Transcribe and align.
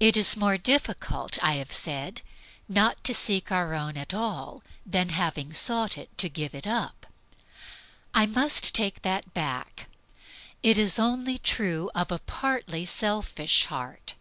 It 0.00 0.16
is 0.16 0.38
more 0.38 0.56
difficult, 0.56 1.38
I 1.42 1.56
have 1.56 1.70
said, 1.70 2.22
not 2.66 3.04
to 3.04 3.12
seek 3.12 3.52
our 3.52 3.74
own 3.74 3.94
at 3.98 4.14
all 4.14 4.62
than, 4.86 5.10
having 5.10 5.52
sought 5.52 5.98
it, 5.98 6.16
to 6.16 6.30
give 6.30 6.54
it 6.54 6.66
up. 6.66 7.04
I 8.14 8.24
must 8.24 8.74
take 8.74 9.02
that 9.02 9.34
back. 9.34 9.88
It 10.62 10.78
is 10.78 10.98
only 10.98 11.36
true 11.36 11.90
of 11.94 12.10
a 12.10 12.20
partly 12.20 12.86
selfish 12.86 13.66
heart. 13.66 14.14